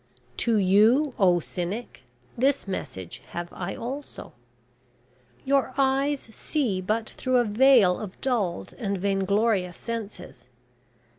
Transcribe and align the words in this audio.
To 0.37 0.57
you, 0.57 1.13
oh 1.19 1.39
Cynic, 1.39 2.01
this 2.35 2.67
message 2.67 3.21
have 3.33 3.49
I 3.53 3.75
also: 3.75 4.33
`Your 5.45 5.75
eyes 5.77 6.21
see 6.33 6.81
but 6.81 7.07
through 7.11 7.37
a 7.37 7.43
veil 7.43 7.99
of 7.99 8.19
dulled 8.19 8.73
and 8.79 8.97
vainglorious 8.97 9.77
senses. 9.77 10.49